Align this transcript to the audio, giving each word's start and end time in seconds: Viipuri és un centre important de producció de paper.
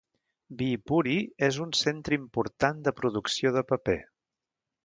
Viipuri 0.61 1.13
és 1.49 1.59
un 1.67 1.75
centre 1.81 2.19
important 2.21 2.83
de 2.89 2.97
producció 3.03 3.55
de 3.59 3.67
paper. 3.75 4.01